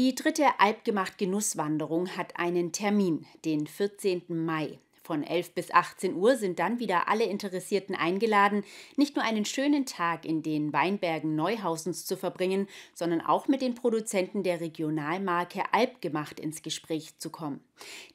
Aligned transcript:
Die 0.00 0.14
dritte 0.14 0.44
Alpgemacht 0.60 1.18
Genusswanderung 1.18 2.16
hat 2.16 2.38
einen 2.38 2.70
Termin, 2.70 3.26
den 3.44 3.66
14. 3.66 4.22
Mai. 4.28 4.78
Von 5.02 5.24
11 5.24 5.54
bis 5.54 5.72
18 5.72 6.14
Uhr 6.14 6.36
sind 6.36 6.60
dann 6.60 6.78
wieder 6.78 7.08
alle 7.08 7.24
Interessierten 7.24 7.96
eingeladen, 7.96 8.62
nicht 8.94 9.16
nur 9.16 9.24
einen 9.24 9.44
schönen 9.44 9.86
Tag 9.86 10.24
in 10.24 10.44
den 10.44 10.72
Weinbergen 10.72 11.34
Neuhausens 11.34 12.06
zu 12.06 12.16
verbringen, 12.16 12.68
sondern 12.94 13.20
auch 13.20 13.48
mit 13.48 13.60
den 13.60 13.74
Produzenten 13.74 14.44
der 14.44 14.60
Regionalmarke 14.60 15.64
Alpgemacht 15.72 16.38
ins 16.38 16.62
Gespräch 16.62 17.18
zu 17.18 17.30
kommen. 17.30 17.58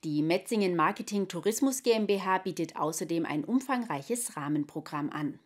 Die 0.05 0.21
Metzingen 0.21 0.77
Marketing 0.77 1.27
Tourismus 1.27 1.83
GmbH 1.83 2.37
bietet 2.37 2.77
außerdem 2.77 3.25
ein 3.25 3.43
umfangreiches 3.43 4.37
Rahmenprogramm 4.37 5.09
an. 5.09 5.37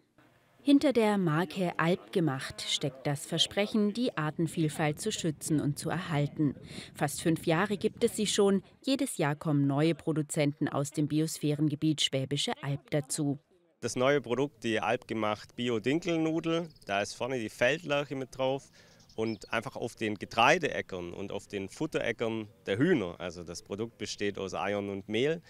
Hinter 0.68 0.92
der 0.92 1.18
Marke 1.18 1.80
Alp 1.80 2.12
gemacht 2.12 2.62
steckt 2.62 3.08
das 3.08 3.26
Versprechen, 3.26 3.94
die 3.94 4.18
Artenvielfalt 4.18 5.00
zu 5.00 5.14
schützen 5.14 5.62
und 5.62 5.80
zu 5.80 5.90
erhalten. 5.90 6.56
Fast 6.94 7.22
fünf 7.22 7.48
Jahre 7.48 7.78
gibt 7.78 8.04
es 8.04 8.18
sie 8.18 8.28
schon. 8.28 8.62
Jedes 8.84 9.18
Jahr 9.18 9.38
kommen 9.38 9.66
neue 9.66 9.96
Produzenten 9.96 10.68
aus 10.68 10.92
dem 10.92 11.08
Biosphärengebiet 11.08 12.02
Schwäbische 12.02 12.52
Alb 12.62 12.82
dazu. 12.92 13.40
Das 13.80 13.96
neue 13.96 14.20
Produkt, 14.20 14.66
die 14.66 14.82
Alp 14.82 15.08
gemacht 15.08 15.56
Bio-Dinkelnudel, 15.56 16.68
da 16.86 17.02
ist 17.02 17.14
vorne 17.14 17.40
die 17.40 17.48
Feldlerche 17.48 18.18
mit 18.18 18.38
drauf 18.38 18.70
und 19.16 19.54
einfach 19.54 19.78
auf 19.78 19.96
den 19.96 20.16
Getreideäckern 20.16 21.14
und 21.14 21.32
auf 21.32 21.48
den 21.48 21.70
Futteräckern 21.70 22.50
der 22.66 22.78
Hühner. 22.78 23.16
Also 23.20 23.46
das 23.46 23.64
Produkt 23.64 23.98
besteht 23.98 24.38
aus 24.38 24.54
Eiern 24.54 24.90
und 24.90 25.08
Mehl 25.08 25.42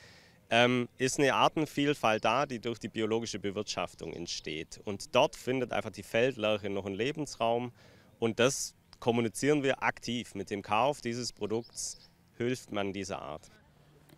ähm, 0.50 0.88
ist 0.98 1.20
eine 1.20 1.34
Artenvielfalt 1.34 2.24
da, 2.24 2.46
die 2.46 2.60
durch 2.60 2.80
die 2.80 2.90
biologische 2.90 3.40
Bewirtschaftung 3.40 4.14
entsteht. 4.14 4.80
Und 4.86 5.16
dort 5.16 5.36
findet 5.36 5.74
einfach 5.74 5.92
die 5.92 6.04
Feldlerche 6.04 6.70
noch 6.70 6.86
einen 6.86 6.96
Lebensraum 6.96 7.72
und 8.20 8.40
das 8.40 8.76
kommunizieren 9.00 9.64
wir 9.64 9.84
aktiv. 9.84 10.36
Mit 10.36 10.50
dem 10.50 10.62
Kauf 10.62 11.02
dieses 11.02 11.34
Produkts 11.34 12.10
hilft 12.38 12.72
man 12.72 12.94
dieser 12.94 13.22
Art. 13.22 13.50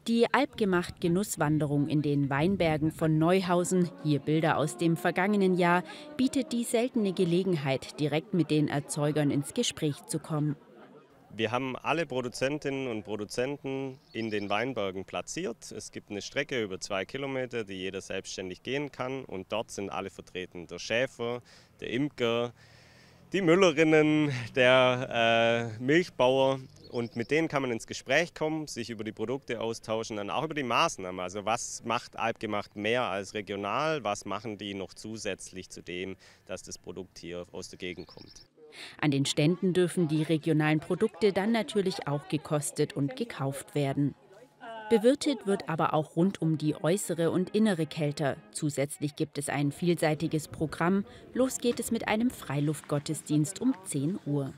Die 0.08 0.34
Alpgemacht 0.34 1.02
Genusswanderung 1.02 1.88
in 1.88 2.02
den 2.02 2.30
Weinbergen 2.30 2.92
von 2.92 3.20
Neuhausen, 3.20 3.92
hier 4.04 4.20
Bilder 4.20 4.58
aus 4.58 4.78
dem 4.78 4.98
vergangenen 4.98 5.56
Jahr, 5.56 5.84
bietet 6.18 6.52
die 6.52 6.64
seltene 6.64 7.14
Gelegenheit, 7.14 8.00
direkt 8.00 8.34
mit 8.34 8.50
den 8.50 8.70
Erzeugern 8.70 9.30
ins 9.30 9.54
Gespräch 9.54 10.04
zu 10.08 10.20
kommen. 10.20 10.56
Wir 11.32 11.52
haben 11.52 11.76
alle 11.76 12.06
Produzentinnen 12.06 12.88
und 12.88 13.04
Produzenten 13.04 14.00
in 14.14 14.32
den 14.32 14.50
Weinbergen 14.50 15.06
platziert. 15.06 15.72
Es 15.72 15.92
gibt 15.92 16.10
eine 16.10 16.22
Strecke 16.22 16.62
über 16.62 16.80
zwei 16.80 17.06
Kilometer, 17.06 17.64
die 17.64 17.76
jeder 17.76 18.02
selbstständig 18.02 18.64
gehen 18.64 18.92
kann. 18.92 19.26
Und 19.26 19.52
dort 19.52 19.70
sind 19.70 19.92
alle 19.92 20.10
vertreten. 20.10 20.66
Der 20.66 20.80
Schäfer, 20.80 21.42
der 21.80 21.92
Imker, 21.92 22.52
die 23.32 23.42
Müllerinnen, 23.42 24.34
der 24.56 25.72
äh, 25.80 25.84
Milchbauer. 25.84 26.60
Und 26.90 27.16
mit 27.16 27.30
denen 27.30 27.48
kann 27.48 27.62
man 27.62 27.72
ins 27.72 27.86
Gespräch 27.86 28.34
kommen, 28.34 28.66
sich 28.66 28.90
über 28.90 29.04
die 29.04 29.12
Produkte 29.12 29.62
austauschen, 29.62 30.18
dann 30.18 30.32
auch 30.32 30.44
über 30.44 30.56
die 30.56 30.64
Maßnahmen. 30.64 31.20
Also 31.20 31.46
was 31.46 31.84
macht 31.86 32.18
Alpgemacht 32.18 32.76
mehr 32.76 33.04
als 33.04 33.36
regional? 33.36 34.04
Was 34.04 34.26
machen 34.26 34.58
die 34.58 34.74
noch 34.74 34.96
zusätzlich 34.96 35.70
zu 35.70 35.84
dem, 35.84 36.18
dass 36.48 36.64
das 36.64 36.80
Produkt 36.80 37.20
hier 37.20 37.46
aus 37.52 37.70
der 37.70 37.78
Gegend 37.78 38.08
kommt? 38.08 38.48
An 39.00 39.12
den 39.12 39.26
Ständen 39.26 39.74
dürfen 39.74 40.08
die 40.08 40.24
regionalen 40.24 40.80
Produkte 40.80 41.34
dann 41.34 41.52
natürlich 41.52 42.08
auch 42.08 42.28
gekostet 42.28 42.94
und 42.94 43.16
gekauft 43.16 43.76
werden. 43.76 44.16
Bewirtet 44.90 45.46
wird 45.46 45.70
aber 45.70 45.94
auch 45.94 46.16
rund 46.16 46.42
um 46.42 46.58
die 46.58 46.76
äußere 46.76 47.30
und 47.30 47.52
innere 47.52 47.86
Kälte. 47.86 48.38
Zusätzlich 48.52 49.16
gibt 49.16 49.38
es 49.38 49.48
ein 49.48 49.72
vielseitiges 49.72 50.48
Programm. 50.48 51.06
Los 51.34 51.60
geht 51.60 51.80
es 51.80 51.92
mit 51.92 52.08
einem 52.08 52.32
Freiluftgottesdienst 52.32 53.62
um 53.62 53.76
10 53.86 54.18
Uhr. 54.26 54.52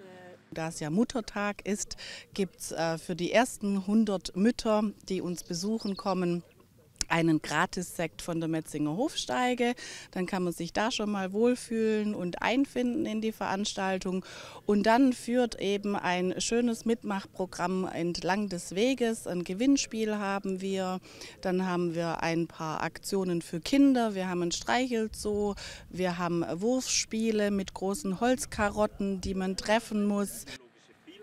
Da 0.54 0.70
es 0.70 0.80
ja 0.80 0.90
Muttertag 0.90 1.66
ist, 1.66 1.98
gibt 2.34 2.60
es 2.60 2.72
äh, 2.72 2.98
für 2.98 3.16
die 3.16 3.32
ersten 3.32 3.78
100 3.78 4.36
Mütter, 4.36 4.84
die 5.08 5.22
uns 5.22 5.44
besuchen 5.44 5.96
kommen, 5.96 6.44
einen 7.12 7.42
Gratissekt 7.42 8.22
von 8.22 8.40
der 8.40 8.50
Metzinger 8.50 8.96
Hofsteige. 8.96 9.76
Dann 10.12 10.26
kann 10.26 10.44
man 10.44 10.54
sich 10.54 10.74
da 10.74 10.92
schon 10.92 11.12
mal 11.12 11.34
wohlfühlen 11.34 12.16
und 12.16 12.42
einfinden 12.42 13.06
in 13.06 13.22
die 13.22 13.32
Veranstaltung. 13.32 14.26
Und 14.66 14.84
dann 14.86 15.14
führt 15.14 15.60
eben 15.60 15.96
ein 15.96 16.40
schönes 16.40 16.86
Mitmachprogramm 16.86 17.86
entlang 17.86 18.50
des 18.50 18.76
Weges. 18.76 19.28
Ein 19.28 19.44
Gewinnspiel 19.44 20.18
haben 20.18 20.62
wir. 20.62 21.00
Dann 21.42 21.66
haben 21.66 21.96
wir 21.96 22.24
ein 22.24 22.48
paar 22.48 22.82
Aktionen 22.82 23.42
für 23.42 23.60
Kinder. 23.60 24.16
Wir 24.16 24.30
haben 24.30 24.44
ein 24.44 24.52
Streichelzoo. 24.52 25.56
Wir 25.90 26.18
haben 26.18 26.46
Wurfspiele 26.54 27.52
mit 27.52 27.74
großen 27.74 28.20
Holzkarotten, 28.20 29.22
die 29.22 29.34
man 29.34 29.58
treffen 29.58 30.06
muss. 30.06 30.46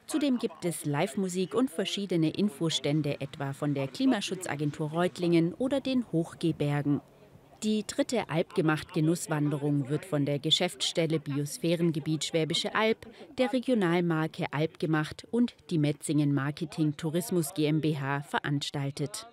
Zudem 0.09 0.39
gibt 0.39 0.65
es 0.65 0.87
Live-Musik 0.87 1.55
und 1.55 1.71
verschiedene 1.71 2.31
Infostände, 2.31 3.21
etwa 3.21 3.53
von 3.53 3.75
der 3.75 3.89
Klimaschutzagentur 3.89 4.91
Reutlingen 4.91 5.53
oder 5.53 5.83
den 5.83 6.11
Hochgebergen. 6.11 7.03
Die 7.63 7.85
dritte 7.87 8.31
Alpgemacht-Genusswanderung 8.31 9.91
wird 9.91 10.07
von 10.07 10.25
der 10.25 10.39
Geschäftsstelle 10.39 11.21
Biosphärengebiet 11.21 12.25
Schwäbische 12.25 12.75
Alb, 12.75 13.07
der 13.37 13.53
Regionalmarke 13.53 14.47
Alpgemacht 14.51 15.27
und 15.31 15.55
die 15.69 15.79
Metzingen 15.79 16.33
Marketing 16.33 16.97
Tourismus 16.97 17.53
GmbH 17.53 18.23
veranstaltet. 18.23 19.29